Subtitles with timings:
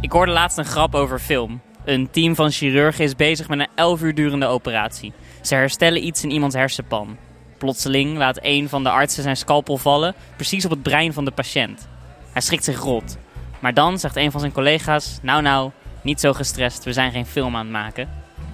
[0.00, 1.60] Ik hoorde laatst een grap over film.
[1.84, 5.12] Een team van chirurgen is bezig met een 11 uur durende operatie.
[5.40, 7.16] Ze herstellen iets in iemands hersenpan.
[7.58, 11.30] Plotseling laat een van de artsen zijn scalpel vallen, precies op het brein van de
[11.30, 11.88] patiënt.
[12.32, 13.16] Hij schrikt zich rot.
[13.58, 15.70] Maar dan zegt een van zijn collega's: Nou, nou,
[16.02, 18.08] niet zo gestrest, we zijn geen film aan het maken.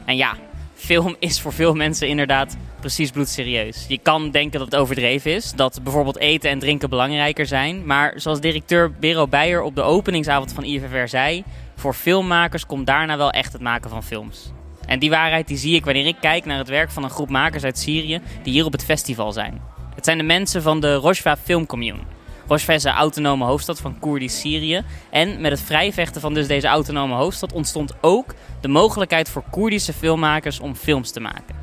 [0.05, 0.35] En ja,
[0.77, 3.85] film is voor veel mensen inderdaad precies bloedserieus.
[3.89, 7.87] Je kan denken dat het overdreven is, dat bijvoorbeeld eten en drinken belangrijker zijn.
[7.87, 11.45] Maar zoals directeur Bero Beijer op de openingsavond van IFFR zei,
[11.77, 14.51] voor filmmakers komt daarna wel echt het maken van films.
[14.87, 17.31] En die waarheid die zie ik wanneer ik kijk naar het werk van een groep
[17.31, 19.61] makers uit Syrië die hier op het festival zijn.
[19.95, 22.16] Het zijn de mensen van de Rojva Film Commune.
[22.47, 24.83] De autonome hoofdstad van Koerdisch Syrië.
[25.11, 29.93] En met het vrijvechten van dus deze autonome hoofdstad ontstond ook de mogelijkheid voor Koerdische
[29.93, 31.55] filmmakers om films te maken.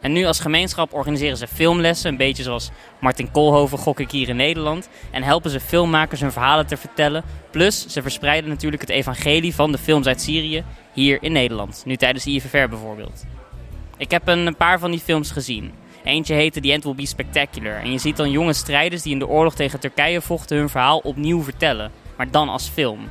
[0.00, 2.70] En nu als gemeenschap organiseren ze filmlessen, een beetje zoals
[3.00, 4.88] Martin Koolhoven gok ik hier in Nederland.
[5.10, 7.24] En helpen ze filmmakers hun verhalen te vertellen.
[7.50, 11.82] Plus ze verspreiden natuurlijk het evangelie van de films uit Syrië hier in Nederland.
[11.86, 13.24] Nu tijdens de bijvoorbeeld.
[13.96, 15.72] Ik heb een paar van die films gezien.
[16.04, 17.80] Eentje heette The End Will Be Spectacular.
[17.80, 20.98] En je ziet dan jonge strijders die in de oorlog tegen Turkije vochten hun verhaal
[20.98, 21.90] opnieuw vertellen.
[22.16, 23.10] Maar dan als film.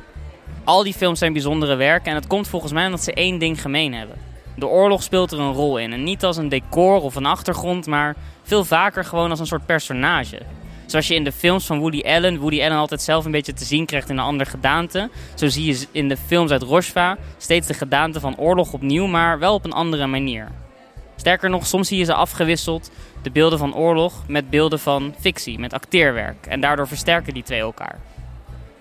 [0.64, 3.60] Al die films zijn bijzondere werken en het komt volgens mij omdat ze één ding
[3.60, 4.16] gemeen hebben.
[4.56, 5.92] De oorlog speelt er een rol in.
[5.92, 9.66] En niet als een decor of een achtergrond, maar veel vaker gewoon als een soort
[9.66, 10.38] personage.
[10.86, 13.64] Zoals je in de films van Woody Allen, Woody Allen altijd zelf een beetje te
[13.64, 15.10] zien krijgt in een andere gedaante.
[15.34, 19.38] Zo zie je in de films uit Rojva steeds de gedaante van oorlog opnieuw, maar
[19.38, 20.48] wel op een andere manier.
[21.20, 22.90] Sterker nog, soms zie je ze afgewisseld,
[23.22, 26.46] de beelden van oorlog, met beelden van fictie, met acteerwerk.
[26.46, 27.98] En daardoor versterken die twee elkaar.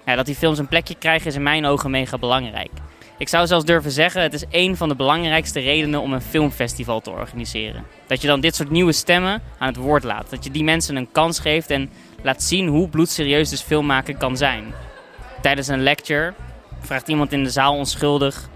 [0.05, 2.69] Ja, dat die films een plekje krijgen is in mijn ogen mega belangrijk.
[3.17, 7.01] Ik zou zelfs durven zeggen, het is een van de belangrijkste redenen om een filmfestival
[7.01, 7.83] te organiseren.
[8.07, 10.29] Dat je dan dit soort nieuwe stemmen aan het woord laat.
[10.29, 11.89] Dat je die mensen een kans geeft en
[12.21, 14.73] laat zien hoe bloedserieus dus filmmaken kan zijn.
[15.41, 16.33] Tijdens een lecture
[16.79, 18.49] vraagt iemand in de zaal onschuldig: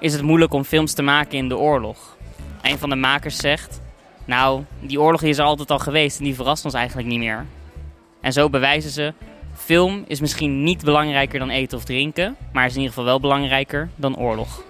[0.00, 2.18] Is het moeilijk om films te maken in de oorlog?
[2.62, 3.80] Een van de makers zegt:
[4.24, 7.46] Nou, die oorlog is er altijd al geweest en die verrast ons eigenlijk niet meer.
[8.20, 9.14] En zo bewijzen ze
[9.54, 13.20] Film is misschien niet belangrijker dan eten of drinken, maar is in ieder geval wel
[13.20, 14.62] belangrijker dan oorlog.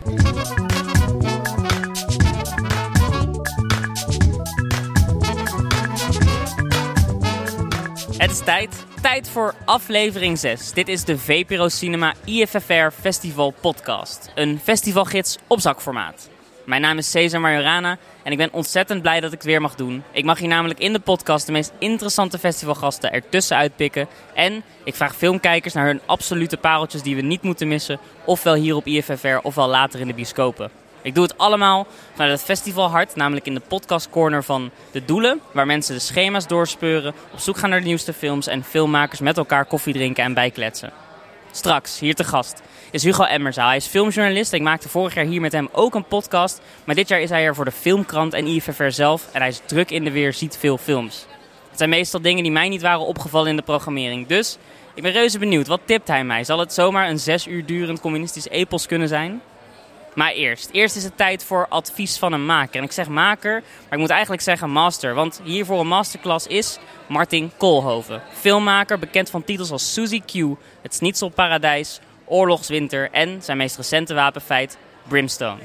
[8.16, 8.84] Het is tijd.
[9.02, 10.72] Tijd voor aflevering 6.
[10.72, 14.32] Dit is de VPRO Cinema IFFR Festival Podcast.
[14.34, 16.30] Een festivalgids op zakformaat.
[16.70, 19.74] Mijn naam is Cesar Majorana en ik ben ontzettend blij dat ik het weer mag
[19.74, 20.02] doen.
[20.12, 24.08] Ik mag hier namelijk in de podcast de meest interessante festivalgasten ertussen uitpikken.
[24.34, 27.98] En ik vraag filmkijkers naar hun absolute pareltjes die we niet moeten missen.
[28.24, 30.70] Ofwel hier op IFFR ofwel later in de bioscopen.
[31.02, 35.40] Ik doe het allemaal vanuit het festivalhart, namelijk in de podcastcorner van De Doelen.
[35.52, 39.36] Waar mensen de schema's doorspeuren, op zoek gaan naar de nieuwste films en filmmakers met
[39.36, 40.92] elkaar koffie drinken en bijkletsen.
[41.52, 43.66] Straks, hier te gast, is Hugo Emmerzaal.
[43.66, 44.52] Hij is filmjournalist.
[44.52, 46.60] Ik maakte vorig jaar hier met hem ook een podcast.
[46.84, 49.28] Maar dit jaar is hij er voor de Filmkrant en IFFR zelf.
[49.32, 51.26] En hij is druk in de weer, ziet veel films.
[51.68, 54.26] Het zijn meestal dingen die mij niet waren opgevallen in de programmering.
[54.26, 54.58] Dus
[54.94, 55.66] ik ben reuze benieuwd.
[55.66, 56.44] Wat tipt hij mij?
[56.44, 59.40] Zal het zomaar een zes uur durend communistisch epos kunnen zijn?
[60.14, 60.70] Maar eerst.
[60.72, 62.76] Eerst is het tijd voor advies van een maker.
[62.76, 65.14] En ik zeg maker, maar ik moet eigenlijk zeggen master.
[65.14, 66.78] Want hier voor een masterclass is
[67.08, 68.22] Martin Koolhoven.
[68.32, 74.78] Filmmaker, bekend van titels als Suzy Q, Het Schnitzelparadijs, Oorlogswinter en zijn meest recente wapenfeit
[75.08, 75.60] Brimstone.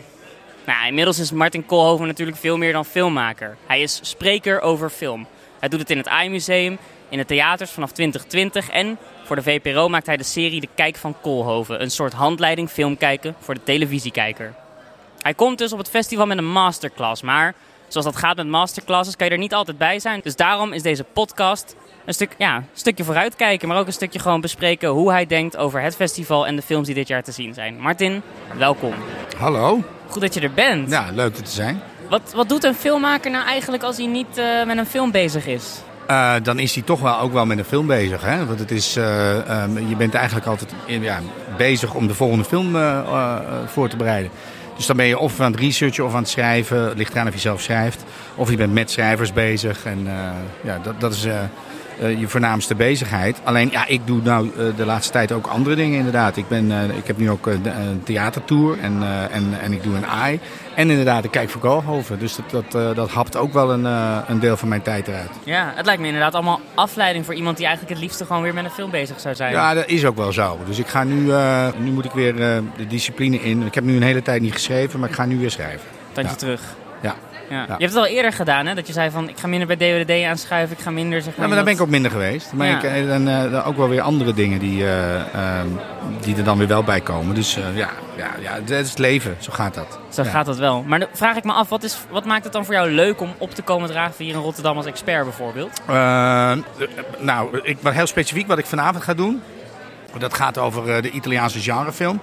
[0.66, 3.58] Nou, inmiddels is Martin Koolhoven natuurlijk veel meer dan filmmaker.
[3.66, 5.28] Hij is spreker over film.
[5.60, 6.78] Hij doet het in het AI-museum,
[7.10, 10.96] in de theaters vanaf 2020 en voor de VPRO maakt hij de serie De Kijk
[10.96, 14.54] van Koolhoven, een soort handleiding filmkijken voor de televisiekijker.
[15.22, 17.54] Hij komt dus op het festival met een masterclass, maar
[17.88, 20.20] zoals dat gaat met masterclasses kan je er niet altijd bij zijn.
[20.24, 21.76] Dus daarom is deze podcast
[22.06, 25.58] een, stuk, ja, een stukje vooruitkijken, maar ook een stukje gewoon bespreken hoe hij denkt
[25.58, 27.80] over het festival en de films die dit jaar te zien zijn.
[27.80, 28.22] Martin,
[28.58, 28.94] welkom.
[29.38, 29.84] Hallo.
[30.08, 30.90] Goed dat je er bent.
[30.90, 31.82] Ja, leuk er te zijn.
[32.10, 35.48] Wat, wat doet een filmmaker nou eigenlijk als hij niet uh, met een film bezig
[35.48, 35.80] is?
[36.10, 38.22] Uh, dan is hij toch wel ook wel met een film bezig.
[38.22, 38.46] Hè?
[38.46, 41.20] Want het is, uh, um, je bent eigenlijk altijd in, ja,
[41.58, 42.78] bezig om de volgende film
[43.66, 44.32] voor te bereiden.
[44.76, 46.94] Dus dan ben je of aan het researchen of aan het schrijven.
[46.96, 48.04] Ligt eraan of je zelf schrijft.
[48.36, 49.86] Of je bent met schrijvers bezig.
[49.86, 50.08] En
[50.62, 51.28] ja, dat, dat is
[52.02, 53.40] uh, je voornaamste bezigheid.
[53.44, 56.38] Alleen, ja, ik doe nou uh, de laatste tijd ook andere dingen inderdaad.
[56.38, 60.06] Ik, ben, uh, ik heb nu ook een theatertour en, en, en ik doe een
[60.06, 60.40] AI.
[60.76, 62.20] En inderdaad, ik kijk voor Koolhoven.
[62.20, 63.86] Dus dat, dat, dat hapt ook wel een,
[64.28, 65.30] een deel van mijn tijd eruit.
[65.44, 68.54] Ja, het lijkt me inderdaad allemaal afleiding voor iemand die eigenlijk het liefste gewoon weer
[68.54, 69.52] met een film bezig zou zijn.
[69.52, 70.60] Ja, dat is ook wel zo.
[70.66, 71.32] Dus ik ga nu,
[71.78, 73.62] nu moet ik weer de discipline in.
[73.62, 75.88] Ik heb nu een hele tijd niet geschreven, maar ik ga nu weer schrijven.
[76.12, 76.38] Tandje ja.
[76.38, 76.62] terug.
[77.50, 77.62] Ja.
[77.62, 78.74] Je hebt het al eerder gedaan, hè?
[78.76, 81.36] Dat je zei van, ik ga minder bij DWD aanschuiven, ik ga minder, zeg maar...
[81.42, 82.54] Ja, maar daar ben ik ook minder geweest.
[82.54, 82.78] Maar Ja.
[82.78, 85.68] ik, eh, dan, eh, dan ook wel weer andere dingen die, eh, ehm,
[86.22, 87.36] die er dan weer wel bij komen.
[87.36, 89.36] Dus ja, ja, ja, het is het leven.
[89.40, 90.00] Zo gaat dat.
[90.10, 90.30] Zo Ja.
[90.30, 90.84] gaat dat wel.
[90.84, 93.22] Maar dan vraag ik me af, wat, is, wat maakt het dan voor jou leuk
[93.22, 95.82] om op te komen dragen hier in Rotterdam als expert bijvoorbeeld?
[95.88, 96.52] Eh,
[97.20, 99.42] nou, ik, wat heel specifiek wat ik vanavond ga doen.
[100.18, 102.20] Dat gaat over de Italiaanse genrefilm.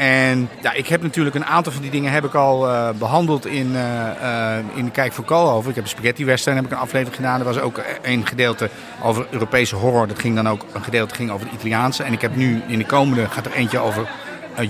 [0.00, 3.46] En ja, ik heb natuurlijk een aantal van die dingen heb ik al eh, behandeld
[3.46, 5.68] in, eh, in Kijk voor Koolhoven.
[5.68, 7.38] Ik heb een spaghetti western, heb ik een aflevering gedaan.
[7.38, 8.70] Er was ook een gedeelte
[9.02, 10.06] over Europese horror.
[10.06, 12.02] Dat ging dan ook een gedeelte ging over de Italiaanse.
[12.02, 14.08] En ik heb nu in de komende gaat er eentje over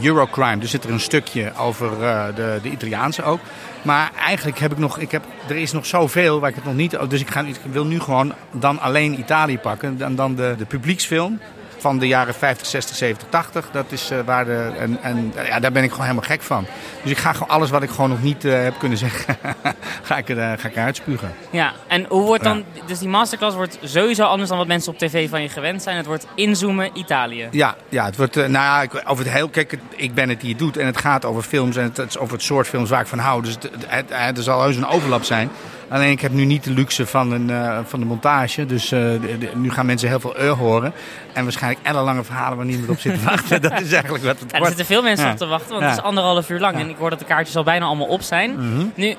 [0.03, 0.59] Eurocrime.
[0.59, 1.91] Dus zit er een stukje over
[2.35, 3.41] de, de Italiaanse ook.
[3.83, 6.75] Maar eigenlijk heb ik nog, ik heb, er is nog zoveel waar ik het nog
[6.75, 6.97] niet.
[7.09, 9.97] Dus ik, ga, ik wil nu gewoon dan alleen Italië pakken.
[9.99, 11.41] En dan de, de publieksfilm
[11.81, 13.69] van de jaren 50, 60, 70, 80.
[13.73, 14.71] Dat is eh, waar de.
[14.79, 16.67] En, en ja, daar ben ik gewoon helemaal gek van.
[17.03, 19.37] Dus ik ga gewoon alles wat ik gewoon nog niet eh, heb kunnen zeggen,
[20.03, 21.35] ga, ik er, eh, ga ik eruit spugen.
[21.51, 22.65] Ja, en hoe wordt dan...
[22.87, 25.97] Dus die masterclass wordt sowieso anders dan wat mensen op tv van je gewend zijn.
[25.97, 27.49] Het wordt inzoomen Italië.
[27.51, 28.35] Ja, ja het wordt.
[28.35, 29.49] nou ja, ik, over het heel.
[29.49, 30.77] Kijk, ik ben het die het doet.
[30.77, 31.77] En het gaat over films.
[31.77, 33.43] En het, het is over het soort films waar ik van hou.
[33.43, 35.51] Dus het, het, het- het- er zal heus een overlap zijn.
[35.91, 38.67] Alleen ik heb nu niet de luxe van, een, eh, van de montage.
[38.67, 40.93] Dus eh, de- de- nu gaan mensen heel veel eur horen.
[41.33, 43.63] En waarschijnlijk ellenlange verhalen waar niemand op zit te wachten.
[43.63, 44.77] Dat is eigenlijk wat het Ja, er wordt.
[44.77, 45.33] zitten veel mensen Ja.
[45.33, 45.89] op te wachten, want Ja.
[45.89, 46.79] het is anderhalf uur lang.
[46.79, 48.51] En ik hoor dat de kaartjes al bijna allemaal op zijn.
[48.51, 48.87] Mhm.
[48.95, 49.15] Nu,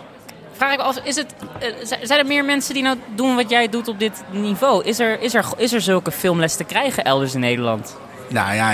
[0.56, 1.68] vraag ik me af, is het, eh,
[2.02, 4.84] zijn er meer mensen die nou doen wat jij doet op dit niveau?
[4.84, 7.98] Is er, is er, is er zulke filmles te krijgen elders in Nederland?
[8.30, 8.74] Nou ja,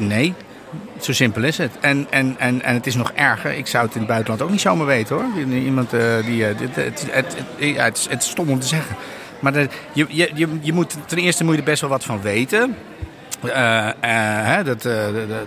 [0.00, 0.34] nee.
[1.00, 1.70] Zo simpel is het.
[1.80, 3.52] En, en, en, en het is nog erger.
[3.52, 5.24] Ik zou het in het buitenland ook niet zomaar weten hoor.
[5.54, 6.46] Iemand eh, die.
[6.46, 8.96] eh, het, het, het, het, is, het is stom om te zeggen.
[9.40, 12.22] Maar de, je, je, je, moet, ten eerste moet je er best wel wat van
[12.22, 12.76] weten.
[13.52, 14.82] Eh, dat,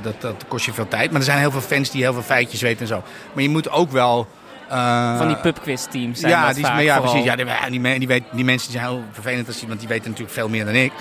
[0.01, 1.11] dat, dat kost je veel tijd.
[1.11, 3.03] Maar er zijn heel veel fans die heel veel feitjes weten en zo.
[3.33, 4.27] Maar je moet ook wel.
[4.69, 7.11] Eh, Van die pubquiz teams zijn ja, dat die, vaak ja vooral.
[7.11, 7.29] precies.
[7.29, 10.37] Ja, die, die, weet- die mensen zijn heel vervelend, als die, want die weten natuurlijk
[10.37, 10.91] veel meer dan ik.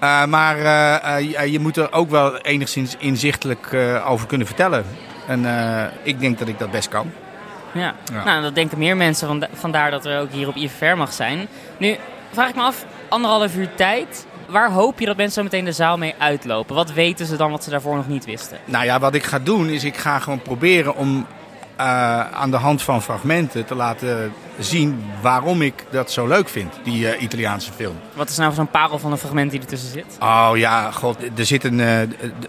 [0.00, 3.76] Eh, maar eh, je, je moet er ook wel enigszins inzichtelijk
[4.06, 4.84] over kunnen vertellen.
[5.26, 5.44] En
[6.02, 7.10] ik denk dat ik dat best kan.
[7.72, 7.94] Ja.
[8.12, 8.24] Ja.
[8.24, 11.46] nou dat denken meer mensen, vanda- vandaar dat er ook hier op IFR mag zijn.
[11.78, 11.96] Nu,
[12.32, 15.72] vraag ik me af, anderhalf uur tijd, waar hoop je dat mensen zo meteen de
[15.72, 16.74] zaal mee uitlopen?
[16.74, 18.58] Wat weten ze dan wat ze daarvoor nog niet wisten?
[18.64, 21.26] Nou ja, wat ik ga doen is ik ga gewoon proberen om
[21.76, 27.10] aan de hand van fragmenten te laten zien waarom ik dat zo leuk vind, die
[27.10, 27.96] eh, Italiaanse film.
[28.14, 30.04] Wat is nou zo'n parel van een fragment die ertussen zit?
[30.20, 31.80] Oh ja, god, er zit een.
[31.80, 31.98] eh,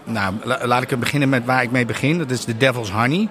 [0.04, 2.18] nou, la- laat ik beginnen met waar ik mee begin.
[2.18, 3.28] Dat is The Devil's Honey.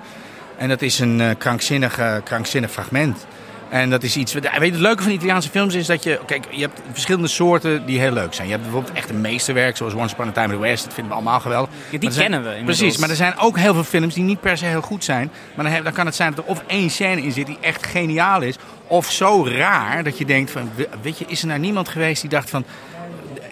[0.57, 3.25] En dat is een eh, krankzinnig, eh, krankzinnig fragment.
[3.69, 4.33] En dat is iets.
[4.33, 6.19] Weet je, het leuke van Italiaanse films is dat je.
[6.25, 8.47] Kijk, je hebt verschillende soorten die heel leuk zijn.
[8.47, 10.83] Je hebt bijvoorbeeld echt een meesterwerk, zoals Once Upon a Time in the West.
[10.83, 11.69] Dat vinden we allemaal geweldig.
[11.89, 12.77] die zijn- kennen we inmiddels.
[12.77, 15.31] Precies, maar er zijn ook heel veel films die niet per se heel goed zijn.
[15.55, 17.57] Maar dan, heb- dan kan het zijn dat er of één scène in zit die
[17.61, 18.55] echt geniaal is.
[18.87, 20.69] Of zo raar dat je denkt van.
[20.75, 22.63] we- Weet je, is er nou niemand geweest die dacht van.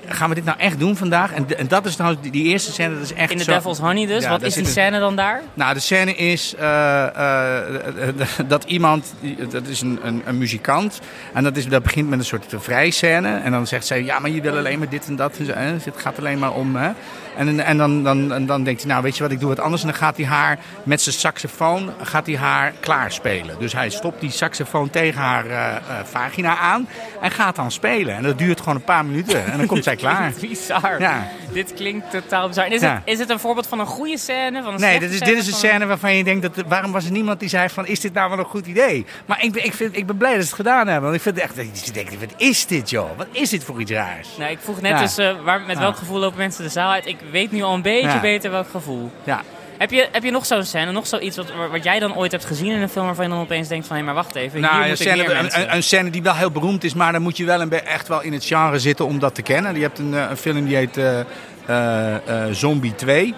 [0.07, 1.34] Gaan we dit nou echt doen vandaag?
[1.34, 3.52] En, en dat is nou die, die eerste scène, dat is echt In de zo...
[3.52, 5.42] Devil's Honey dus, Ja, wat is die scène dan daar?
[5.54, 8.16] Nou, de scène is eh, eh,
[8.48, 9.13] dat iemand,
[9.50, 11.00] dat is een, een, een muzikant.
[11.34, 13.38] En dat, is, dat begint met een soort vrijscène.
[13.38, 15.38] En dan zegt zij, ja, maar je wil alleen maar dit en dat.
[15.38, 15.66] en zo, hè.
[15.66, 16.75] Het gaat alleen maar om...
[16.75, 16.92] Hè.
[17.38, 19.81] En, en dan, dan, dan denkt hij, nou weet je wat, ik doe wat anders.
[19.81, 23.56] En dan gaat hij haar met zijn saxofoon gaat hij haar klaarspelen.
[23.60, 26.88] Dus hij stopt die saxofoon tegen haar eh, eh, vagina aan
[27.22, 28.16] en gaat dan spelen.
[28.16, 30.33] En dat duurt gewoon een paar minuten en dan komt zij klaar.
[30.42, 31.00] Bizar.
[31.00, 31.27] Ja.
[31.53, 32.65] Dit klinkt totaal bizar.
[32.65, 32.94] En is, Ja.
[32.94, 34.63] het, is het een voorbeeld van een goede scène?
[34.63, 37.06] Van een Nee, dit is, dit is een scène waarvan je denkt, dat, waarom was
[37.06, 39.06] er niemand die zei van, is dit nou wel een goed idee?
[39.25, 41.04] Maar ik ben, ik vind, ik ben blij dat ze het gedaan hebben.
[41.04, 43.18] Want ik vind echt, ik denk, wat is dit joh?
[43.18, 44.28] Wat is dit voor iets raars?
[44.37, 44.99] Nee, ik vroeg net Ja.
[44.99, 47.06] dus, eh, waar, met welk gevoel lopen mensen de zaal uit?
[47.06, 49.11] Ik weet nu al een beetje beter welk gevoel.
[49.23, 49.42] Ja.
[49.77, 52.45] Heb je, heb je nog zo'n scène, nog zoiets wat, wat jij dan ooit hebt
[52.45, 54.73] gezien in een film waarvan je dan opeens denkt van, hé, maar wacht even, Nou,
[54.73, 55.61] hier een moet ik scène, meer een, mensen.
[55.61, 58.07] een, een scène die wel heel beroemd is, maar dan moet je wel een, echt
[58.07, 59.75] wel in het genre zitten om dat te kennen.
[59.75, 61.19] Je hebt een, eh, een film die heet eh,
[62.15, 63.33] eh, Zombie 2.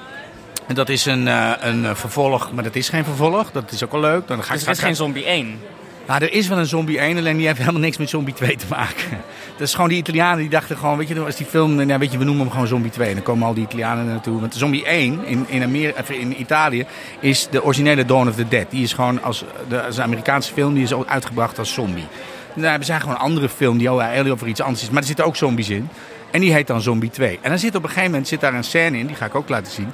[0.67, 1.25] En dat is een,
[1.67, 3.51] een vervolg, maar dat is geen vervolg.
[3.51, 4.27] Dat is ook wel leuk.
[4.27, 5.59] Dan ga ik dus het is geen zombie 1.
[6.07, 8.55] Nou, er is wel een zombie 1, alleen die heeft helemaal niks met zombie 2
[8.55, 9.21] te maken.
[9.57, 12.11] Dat is gewoon die Italianen die dachten gewoon, weet je, als die film, nou, weet
[12.11, 13.07] je, we noemen hem gewoon zombie 2.
[13.07, 14.39] En dan komen al die Italianen naartoe.
[14.39, 16.85] Want zombie 1 in, in, Amerika, in Italië
[17.19, 18.71] is de originele Dawn of the Dead.
[18.71, 22.07] Die is gewoon als, de, een Amerikaanse film, die is ook uitgebracht als zombie.
[22.55, 24.89] En dan hebben ze gewoon een andere film die al over iets anders is.
[24.89, 25.89] Maar er zitten ook zombies in.
[26.31, 27.39] En die heet dan Zombie 2.
[27.41, 29.35] En dan zit op een gegeven moment zit daar een scène in, die ga ik
[29.35, 29.93] ook laten zien.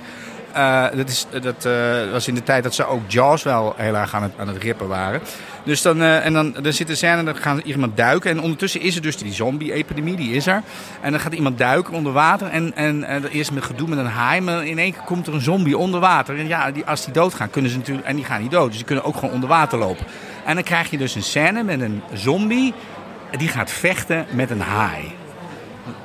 [0.53, 3.95] Eh, dat is, dat eh, was in de tijd dat ze ook Jaws wel heel
[3.95, 5.21] erg aan het, aan het rippen waren.
[5.63, 8.31] Dus dan, eh, en dan, dan zit een scène, dan gaat iemand duiken.
[8.31, 10.61] En ondertussen is er dus die zombie-epidemie, die is er.
[11.01, 12.47] En dan gaat iemand duiken onder water.
[12.47, 14.41] En, en, en eerst met gedoe met een haai.
[14.41, 16.39] Maar in één keer komt er een zombie onder water.
[16.39, 18.07] En ja, die, als die doodgaan, kunnen ze natuurlijk...
[18.07, 20.05] En die gaan niet dood, dus die kunnen ook gewoon onder water lopen.
[20.45, 22.73] En dan krijg je dus een scène met een zombie.
[23.37, 25.11] Die gaat vechten met een haai.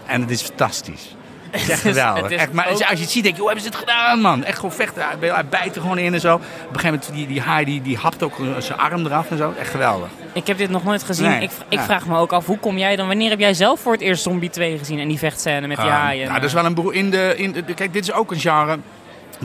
[0.06, 1.16] En het is fantastisch.
[1.58, 2.30] Het is geweldig.
[2.30, 4.44] Echt, maar ook- als je het ziet, denk je, hoe hebben ze het gedaan, man?
[4.44, 5.02] Echt gewoon vechten.
[5.20, 6.34] Hij- bijt er gewoon in en zo.
[6.34, 6.46] Op een
[6.80, 9.54] gegeven moment, die, die haai die, die hapt ook zijn arm eraf en zo.
[9.58, 10.08] Echt geweldig.
[10.32, 11.28] Ik heb dit nog nooit gezien.
[11.28, 11.84] Nee, ik, ik ja.
[11.84, 13.06] vraag me ook af, hoe kom jij dan...
[13.06, 15.86] Wanneer heb jij zelf voor het eerst Zombie 2 gezien en die vechtscène met die
[15.86, 16.26] Ah, haaien?
[16.28, 17.62] nou, dat is wel een broer in de, in de.
[17.62, 18.78] Kijk, dit is ook een genre.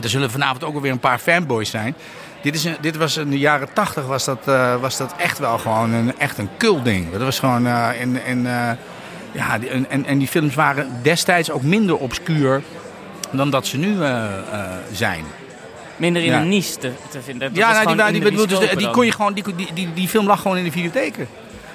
[0.02, 1.94] Er zullen vanavond ook wel weer een paar fanboys zijn.
[2.42, 5.38] Dit, is een, dit was in de jaren tachtig was dat, eh, was dat echt
[5.38, 6.48] wel gewoon een, echt een
[6.82, 7.12] ding.
[7.12, 7.66] Dat was gewoon.
[7.66, 8.70] eh in, in, eh,
[9.34, 12.62] ja, en, en, die films waren destijds ook minder obscuur
[13.30, 15.24] dan dat ze nu eh, eh, zijn.
[15.96, 16.40] Minder in Ja.
[16.40, 17.48] een niche te, te vinden.
[17.48, 20.08] Dat ja, nou, die, die, de die, dus, die kon je gewoon, die, die, die,
[20.08, 21.28] film lag gewoon in de videotheken.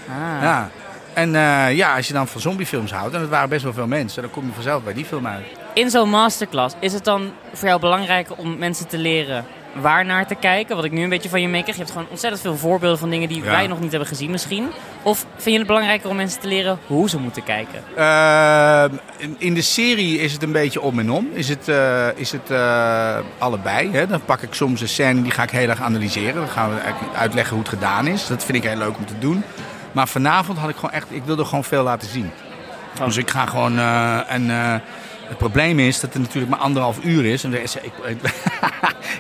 [0.10, 0.42] Ah.
[0.42, 0.70] Ja.
[1.13, 3.88] En eh, ja, als je dan van zombiefilms houdt, en het waren best wel veel
[3.88, 5.46] mensen, dan kom je vanzelf bij die film uit.
[5.74, 9.46] In zo'n masterclass, is het dan voor jou belangrijk om mensen te leren
[9.81, 10.75] waar naar te kijken?
[10.75, 11.77] Wat ik nu een beetje van je meekrijg.
[11.77, 13.51] Je hebt gewoon ontzettend veel voorbeelden van dingen die Ja.
[13.51, 14.67] wij nog niet hebben gezien misschien.
[15.03, 17.83] Of vind je het belangrijker om mensen te leren hoe ze moeten kijken?
[17.95, 18.83] Eh,
[19.17, 21.27] in, in de serie is het een beetje om en om.
[21.33, 23.91] Is het, eh, is het eh, allebei.
[23.91, 24.07] Hè?
[24.07, 26.36] Dan pak ik soms een scène die ga ik heel erg analyseren.
[26.36, 26.81] Dan gaan we
[27.17, 28.27] uitleggen hoe het gedaan is.
[28.27, 29.43] Dat vind ik heel leuk om te doen.
[29.91, 32.31] Maar vanavond had ik gewoon echt, ik wilde gewoon veel laten zien.
[33.00, 33.05] Oh.
[33.05, 34.51] Dus ik ga gewoon eh, en
[35.29, 37.43] het probleem is dat het natuurlijk maar anderhalf uur is.
[37.43, 38.17] En ik, ik,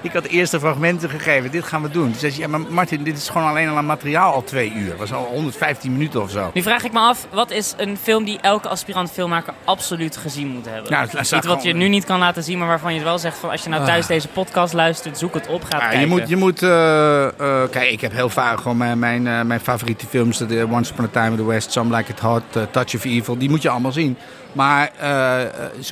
[0.01, 1.51] ik had de eerste fragmenten gegeven.
[1.51, 2.03] Dit gaan we doen.
[2.11, 4.73] Toen zei ze, ja, maar Martin, dit is gewoon alleen al aan materiaal al twee
[4.73, 4.89] uur.
[4.89, 6.51] Het was al 115 minuten of zo.
[6.53, 10.47] Nu vraag ik me af, wat is een film die elke aspirant filmmaker absoluut gezien
[10.47, 11.07] moet hebben?
[11.25, 13.49] Staat Niet wat je nu niet kan laten zien, maar waarvan je wel zegt van
[13.49, 14.07] als je nou thuis Ah.
[14.07, 15.99] deze podcast luistert, zoek het op, ga Ja, kijken.
[15.99, 19.41] je moet, je moet eh, eh, kijk, ik heb heel vaak gewoon mijn, mijn, eh,
[19.41, 20.37] mijn favoriete films.
[20.37, 23.37] De Once Upon a Time in the West, Some Like It Hot, Touch of Evil.
[23.37, 24.17] Die moet je allemaal zien.
[24.51, 25.39] Maar eh,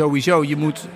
[0.08, 0.88] sowieso, je moet,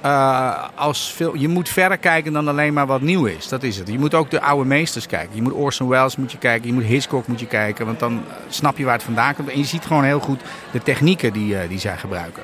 [0.00, 3.48] eh, als veel, je moet verder kijken dan alleen maar wat nieuw is.
[3.48, 3.88] Dat is het.
[3.88, 5.36] Je moet ook de oude meesters kijken.
[5.36, 6.68] Je moet Orson Welles moet je kijken.
[6.68, 7.86] Je moet Hitchcock moet je kijken.
[7.86, 9.48] Want dan snap je waar het vandaan komt.
[9.48, 10.40] En je ziet gewoon heel goed
[10.72, 12.42] de technieken die, eh, die zij gebruiken.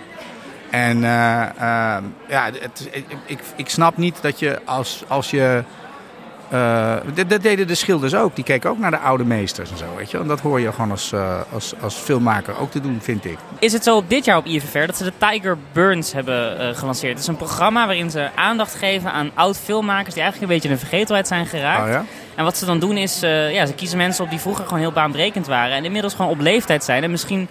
[0.71, 5.63] En eh, eh, ja, het, ik, ik, ik snap niet dat je als, als je.
[6.55, 8.35] Eh, dat, dat deden de schilders ook.
[8.35, 9.85] Die keken ook naar de oude meesters en zo.
[9.97, 10.19] Weet je?
[10.19, 13.39] En dat hoor je gewoon als, eh, als, als filmmaker ook te doen, vind ik.
[13.59, 16.77] Is het zo op dit jaar op IFFR dat ze de Tiger Burns hebben eh,
[16.77, 17.13] gelanceerd?
[17.13, 20.75] Het is een programma waarin ze aandacht geven aan oud-filmmakers die eigenlijk een beetje in
[20.75, 21.87] de vergetelheid zijn geraakt.
[21.87, 22.05] Oh, ja?
[22.35, 24.93] En wat ze dan doen is, ja, ze kiezen mensen op die vroeger gewoon heel
[24.93, 25.77] baanbrekend waren.
[25.77, 27.03] En inmiddels gewoon op leeftijd zijn.
[27.03, 27.49] En misschien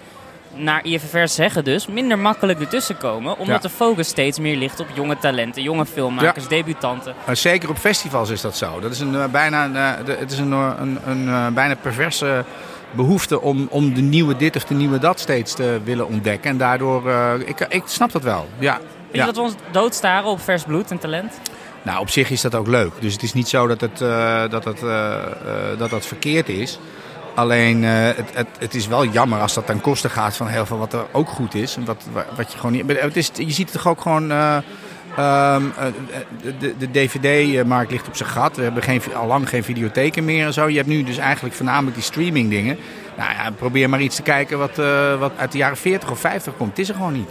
[0.56, 3.38] naar IFFR zeggen dus, minder makkelijk ertussen komen.
[3.38, 3.68] Omdat Ja.
[3.68, 7.14] de focus steeds meer ligt op jonge talenten, jonge filmmakers, debutanten.
[7.26, 8.80] Maar zeker op festivals is dat zo.
[8.80, 12.44] Dat is een, eh, bijna, eh, de- het is een, eh, een, een bijna perverse
[12.90, 16.50] behoefte om, om de nieuwe dit of de nieuwe dat steeds te willen ontdekken.
[16.50, 17.10] En daardoor,
[17.44, 18.48] ik, ik snap dat wel.
[18.58, 18.78] Ja.
[19.10, 19.20] Ja.
[19.20, 21.32] je dat we ons doodstaren op vers bloed en talent?
[21.82, 22.92] Nou, op zich is dat ook leuk.
[23.00, 23.98] Dus het is niet zo dat het,
[24.50, 24.80] dat het,
[25.78, 26.78] dat, dat verkeerd is.
[27.34, 30.66] Alleen, eh, het, het, het is wel jammer als dat ten koste gaat van heel
[30.66, 31.76] veel wat er ook goed is.
[31.76, 32.04] En wat,
[32.36, 33.00] wat je gewoon niet...
[33.00, 34.30] Het is, je ziet het toch ook gewoon...
[34.30, 34.56] eh,
[35.16, 35.86] ehm, eh,
[36.58, 38.56] de, de, DVD-markt ligt op zijn gat.
[38.56, 40.68] We hebben geen, al lang geen videotheken meer en zo.
[40.68, 42.78] Je hebt nu dus eigenlijk voornamelijk die streaming dingen.
[43.16, 44.76] Nou ja, probeer maar iets te kijken wat,
[45.18, 46.70] wat uit de jaren 40 of 50 komt.
[46.70, 47.30] Het is er gewoon niet.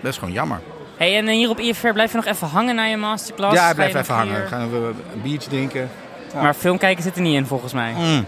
[0.00, 0.60] Dat is gewoon jammer.
[0.96, 3.54] Hey, en hier op IFR blijf je nog even hangen na je masterclass?
[3.54, 4.34] ja, blijf even hangen.
[4.34, 4.76] hier- Gaan we
[5.14, 5.90] een biertje drinken.
[6.34, 7.92] Maar filmkijken zit er niet in volgens mij.
[7.92, 8.24] Mm.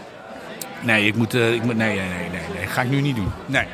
[0.84, 3.16] Nee, ik moet, eh, ik moet, nee, nee, nee, nee, nee, ga ik nu niet
[3.16, 3.32] doen.
[3.46, 3.66] Nee.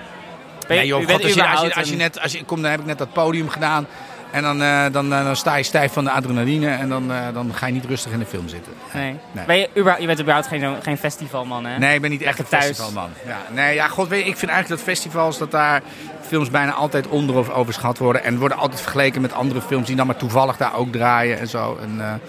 [0.66, 2.70] Ben nee, joh, God, als, je, als, je, als je net, als je komt, dan
[2.70, 3.86] heb ik net dat podium gedaan.
[4.30, 7.54] En dan, eh, dan, eh, dan sta je stijf van de adrenaline en dan, dan
[7.54, 8.72] ga je niet rustig in de film zitten.
[8.94, 9.16] Nee.
[9.32, 9.44] Nee.
[9.44, 11.78] Ben je, je bent überhaupt geen, geen festivalman, hè?
[11.78, 12.64] Nee, ik ben niet echt een thuis.
[12.64, 13.10] festivalman.
[13.26, 15.82] Ja, nee, ja, god, weet ik vind eigenlijk dat festivals, dat daar
[16.26, 18.24] films bijna altijd onder of overschat worden.
[18.24, 21.48] En worden altijd vergeleken met andere films die dan maar toevallig daar ook draaien en
[21.48, 21.78] zo.
[21.82, 22.20] En,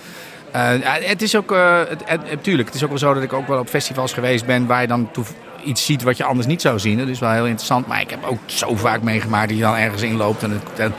[0.52, 3.34] eh, het is ook, eh, het, het, tuurlijk, het is ook wel zo dat ik
[3.34, 5.10] ook wel op festivals geweest ben waar je dan
[5.64, 6.98] iets ziet wat je anders niet zou zien.
[6.98, 7.88] Dat is wel heel interessant.
[7.88, 10.94] Maar ik heb ook zo vaak meegemaakt dat je dan ergens inloopt en, het, en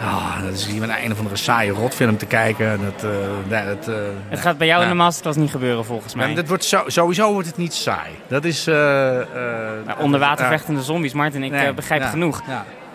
[0.00, 2.80] ah, dat is hier een een of andere saaie rotfilm te kijken.
[2.80, 3.00] Dat,
[3.48, 3.94] dat, eh,
[4.28, 6.34] Het gaat bij jou in de masterclass niet gebeuren, volgens mij.
[6.34, 8.10] dat wordt zo, sowieso wordt het niet saai.
[8.26, 8.64] Dat is...
[8.64, 10.50] Nou, onder water ja.
[10.50, 12.42] vechtende zombies, Martin, ik Nee, begrijp ja, genoeg.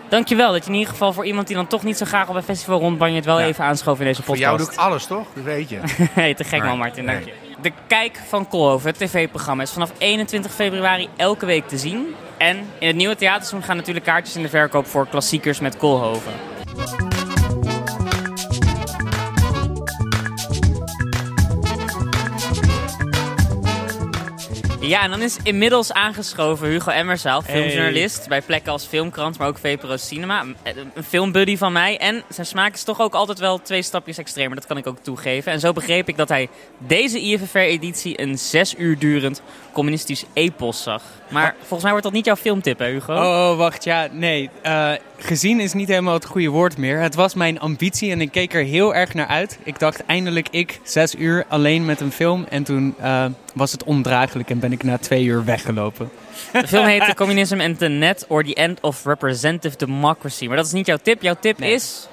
[0.08, 2.34] Dankjewel dat je in ieder geval voor iemand die dan toch niet zo graag op
[2.34, 3.46] een festival rondbanje het wel Ja.
[3.46, 4.76] even aanschoof in deze Voor jou podcast.
[4.76, 5.26] doe ik alles, toch?
[5.34, 5.78] Dat weet je.
[6.10, 7.14] hey, te gek man Martin, nee.
[7.14, 7.32] dank je.
[7.62, 12.14] De Kijk van Koolhoven, het tv-programma, is vanaf 21 februari elke week te zien.
[12.38, 16.32] En in het nieuwe theaterseizoen gaan natuurlijk kaartjes in de verkoop voor klassiekers met Koolhoven.
[24.86, 29.58] Ja, en dan is inmiddels aangeschoven Hugo Emmerzaal, filmjournalist bij plekken als Filmkrant, maar ook
[29.58, 30.44] VPRO Cinema.
[30.62, 31.98] Een filmbuddy van mij.
[31.98, 34.98] En zijn smaak is toch ook altijd wel twee stapjes extremer, dat kan ik ook
[35.02, 35.52] toegeven.
[35.52, 36.48] En zo begreep ik dat hij
[36.78, 41.02] deze IFFR-editie een zes uur durend communistisch epos zag.
[41.34, 43.14] Maar volgens mij wordt dat niet jouw filmtip, hè Hugo?
[43.14, 44.50] Oh, wacht, ja, nee.
[44.66, 47.00] Uh, gezien is niet helemaal het goede woord meer.
[47.00, 49.58] Het was mijn ambitie en ik keek er heel erg naar uit.
[49.62, 53.24] Ik dacht eindelijk ik zes uur alleen met een film en toen uh,
[53.54, 56.10] was het ondraaglijk en ben ik na twee uur weggelopen.
[56.52, 60.46] De film heet Communism and the Net or the End of Representative Democracy.
[60.46, 61.22] Maar dat is niet jouw tip.
[61.22, 61.72] Jouw tip nee.
[61.72, 62.08] is...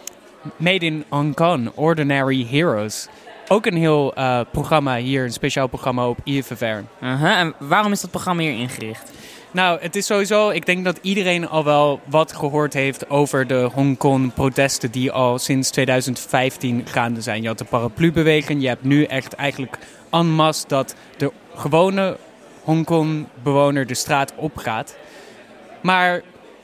[0.56, 3.08] Made in Hong Kong, Ordinary Heroes.
[3.52, 6.66] Ook een heel uh, programma hier, een speciaal programma op IFFR.
[6.66, 7.40] Uh -huh.
[7.40, 9.12] En waarom is dat programma hier ingericht?
[9.52, 13.70] Nou, het is sowieso, ik denk dat iedereen al wel wat gehoord heeft over de
[13.74, 17.42] Hongkong-protesten die al sinds 2015 gaande zijn.
[17.42, 19.78] Je had de paraplu-beweging, je hebt nu echt eigenlijk
[20.10, 22.18] en masse dat de gewone
[22.64, 24.96] Hongkong-bewoner de straat opgaat.
[25.82, 26.22] Maar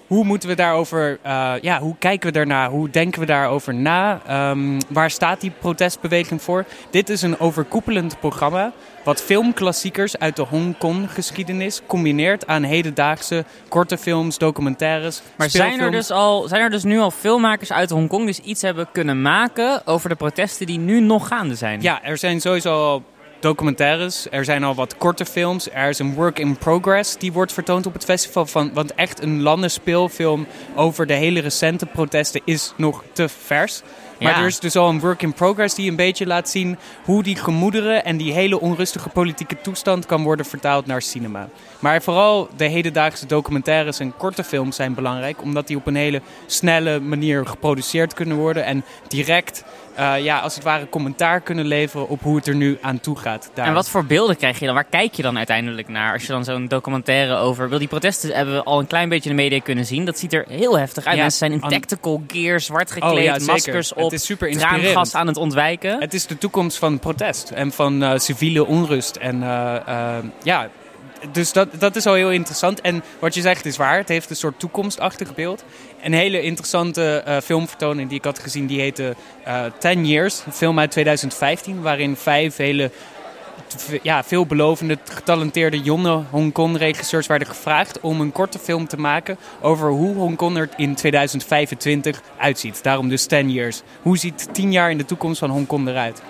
[0.08, 2.70] hoe moeten we daarover, uh, ja, hoe kijken we daarna?
[2.70, 4.22] Hoe denken we daarover na?
[4.52, 6.66] Um, waar staat die protestbeweging voor?
[6.90, 8.72] Dit is een overkoepelend programma
[9.04, 15.22] wat filmklassiekers uit de Hongkong-geschiedenis combineert aan hedendaagse korte films, documentaires.
[15.36, 18.62] Maar zijn er, dus al, zijn er dus nu al filmmakers uit Hongkong die iets
[18.62, 21.82] hebben kunnen maken over de protesten die nu nog gaande zijn?
[21.82, 23.04] Ja, er zijn sowieso al
[23.40, 24.28] documentaires.
[24.32, 25.72] Er zijn al wat korte films.
[25.72, 28.46] Er is een work in progress die wordt vertoond op het festival.
[28.46, 33.82] Van, want echt een landenspeelfilm over de hele recente protesten is nog te vers.
[34.20, 37.24] Maar er is dus al een work in progress die een beetje laat zien hoe
[37.24, 41.50] die gemoederen en die hele onrustige politieke toestand kan worden vertaald naar cinema.
[41.80, 46.22] Maar vooral de hedendaagse documentaires en korte films zijn belangrijk, omdat die op een hele
[46.46, 49.64] snelle manier geproduceerd kunnen worden en direct
[50.00, 53.18] uh, ja, als het ware commentaar kunnen leveren op hoe het er nu aan toe
[53.18, 53.50] gaat.
[53.54, 53.66] Daar.
[53.66, 54.76] En wat voor beelden krijg je dan?
[54.76, 56.14] Waar kijk je dan uiteindelijk naar?
[56.14, 57.70] Als je dan zo'n documentaire over...
[57.70, 60.06] Wil die protesten hebben we al een klein beetje in de media kunnen zien.
[60.06, 61.16] Dat ziet er heel heftig uit.
[61.16, 64.04] Ja, Mensen zijn in tactical gear, zwart gekleed, oh, ja, maskers op.
[64.04, 66.00] Het is super traangas aan het ontwijken.
[66.00, 69.16] Het is de toekomst van protest en van uh, civiele onrust.
[69.16, 70.70] En uh, ja,
[71.32, 72.82] dus dat, dat is al heel interessant.
[72.82, 73.98] En wat je zegt is waar.
[73.98, 75.64] Het heeft een soort toekomstachtig beeld.
[76.02, 79.16] Een hele interessante uh, filmvertoning die ik had gezien, die heette
[79.48, 80.44] uh, Ten Years.
[80.46, 82.92] Een film uit 2015, waarin vijf hele
[84.02, 90.16] ja, veelbelovende, getalenteerde jonge Hongkong-regisseurs werden gevraagd om een korte film te maken over hoe
[90.16, 92.84] Hongkong er in 2025 uitziet.
[92.84, 93.82] Daarom dus 10 years.
[94.02, 96.22] Hoe ziet 10 jaar in de toekomst van Hongkong eruit?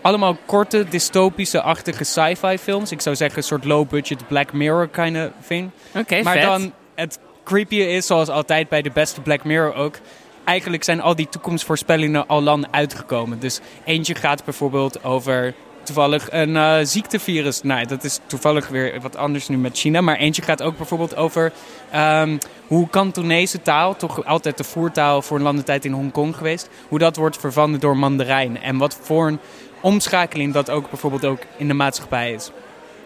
[0.00, 2.92] Allemaal korte, dystopische-achtige sci-fi films.
[2.92, 5.70] Ik zou zeggen een soort low-budget Black Mirror kind of thing.
[5.94, 6.42] Oké, Maar vet.
[6.42, 9.98] dan het creepy is, zoals altijd bij de beste Black Mirror ook...
[10.44, 13.38] Eigenlijk zijn al die toekomstvoorspellingen al lang uitgekomen.
[13.40, 17.62] Dus eentje gaat bijvoorbeeld over toevallig een uh, ziektevirus.
[17.62, 20.00] Nou, dat is toevallig weer wat anders nu met China.
[20.00, 21.52] Maar eentje gaat ook bijvoorbeeld over
[21.94, 26.98] um, hoe Kantonese taal, toch altijd de voertaal voor een landentijd in Hongkong geweest, hoe
[26.98, 28.62] dat wordt vervangen door Mandarijn.
[28.62, 29.38] En wat voor een
[29.80, 32.50] omschakeling dat ook bijvoorbeeld ook in de maatschappij is.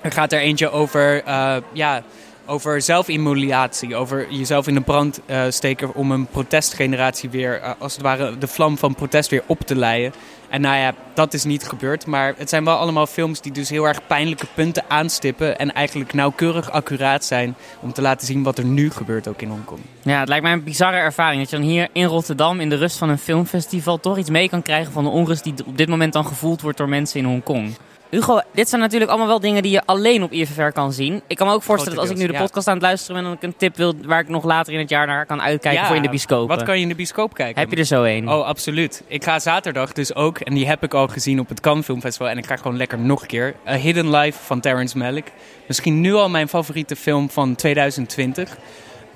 [0.01, 2.03] Er gaat er eentje over, uh, ja,
[2.48, 7.92] over zelfimmolatie, over jezelf in de brand uh, steken om een protestgeneratie weer, uh, als
[7.92, 10.12] het ware, de vlam van protest weer op te leiden.
[10.48, 12.06] En nou ja, dat is niet gebeurd.
[12.06, 15.58] Maar het zijn wel allemaal films die dus heel erg pijnlijke punten aanstippen.
[15.58, 19.48] En eigenlijk nauwkeurig accuraat zijn om te laten zien wat er nu gebeurt ook in
[19.48, 19.80] Hongkong.
[20.02, 21.40] Ja, het lijkt mij een bizarre ervaring.
[21.40, 24.48] Dat je dan hier in Rotterdam in de rust van een filmfestival toch iets mee
[24.48, 27.26] kan krijgen van de onrust die op dit moment dan gevoeld wordt door mensen in
[27.26, 27.74] Hongkong.
[28.11, 31.23] Hugo, dit zijn natuurlijk allemaal wel dingen die je alleen op IFFR kan zien.
[31.27, 33.25] Ik kan me ook voorstellen dat als ik nu de podcast aan het luisteren ben...
[33.25, 35.81] dan ik een tip wil waar ik nog later in het jaar naar kan uitkijken
[35.81, 36.49] ja, voor in de bioscoop.
[36.49, 37.61] Wat kan je in de bioscoop kijken?
[37.61, 38.29] Heb je er zo een?
[38.29, 39.03] Oh, absoluut.
[39.07, 42.01] Ik ga zaterdag dus ook, en die heb ik al gezien op het Cannes Film
[42.01, 42.29] Festival...
[42.29, 43.55] en ik ga gewoon lekker nog een keer.
[43.68, 45.33] A Hidden Life van Terrence Malick.
[45.66, 48.57] Misschien nu al mijn favoriete film van 2020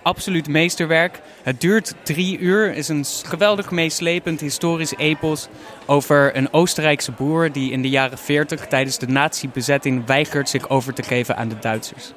[0.03, 1.21] absoluut meesterwerk.
[1.43, 5.49] Het duurt drie uur, is een geweldig meeslepend historisch epos
[5.87, 10.95] over een Oostenrijkse boer die in de jaren 40 tijdens de nazi-bezetting weigert zich over
[10.95, 12.13] te geven aan de Duitsers.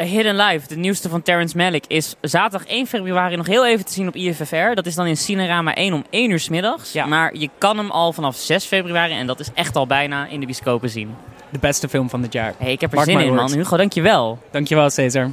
[0.00, 3.84] A Hidden Life, de nieuwste van Terrence Malick, is zaterdag 1 februari nog heel even
[3.84, 4.74] te zien op IFFR.
[4.74, 6.92] Dat is dan in Cinerama 1 om 1 uur s middags.
[6.92, 7.06] Ja.
[7.06, 10.40] Maar je kan hem al vanaf 6 februari, en dat is echt al bijna, in
[10.40, 11.14] de bioscopen zien.
[11.50, 12.54] De beste film van dit jaar.
[12.58, 13.52] Hey, ik heb er Mark zin in, man.
[13.52, 14.38] Hugo, dankjewel.
[14.50, 15.30] Dankjewel, Cesar.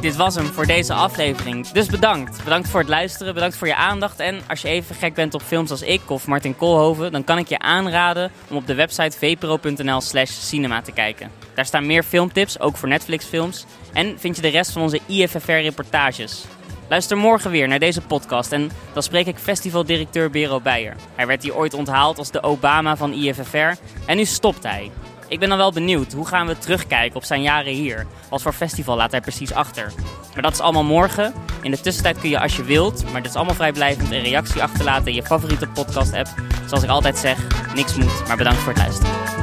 [0.00, 1.68] Dit was hem voor deze aflevering.
[1.68, 2.44] Dus bedankt.
[2.44, 4.20] Bedankt voor het luisteren, bedankt voor je aandacht.
[4.20, 7.12] En als je even gek bent op films als ik of Martin Koolhoven...
[7.12, 11.30] dan kan ik je aanraden om op de website vpro.nl slash cinema te kijken.
[11.54, 13.64] Daar staan meer filmtips, ook voor Netflix films.
[13.92, 16.44] En vind je de rest van onze IFFR-reportages.
[16.88, 20.96] Luister morgen weer naar deze podcast en dan spreek ik festivaldirecteur Bero Beijer.
[21.14, 24.90] Hij werd hier ooit onthaald als de Obama van IFFR en nu stopt hij.
[25.28, 28.06] Ik ben dan wel benieuwd, hoe gaan we terugkijken op zijn jaren hier?
[28.30, 29.92] Wat voor festival laat hij precies achter?
[30.32, 31.34] Maar dat is allemaal morgen.
[31.62, 34.62] In de tussentijd kun je als je wilt, maar dit is allemaal vrijblijvend, een reactie
[34.62, 36.28] achterlaten in je favoriete podcast app.
[36.66, 39.37] Zoals ik altijd zeg, niks moet, maar bedankt voor het luisteren.